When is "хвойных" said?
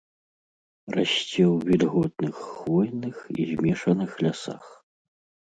2.47-3.15